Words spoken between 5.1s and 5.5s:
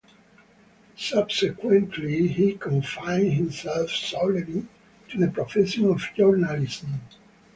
the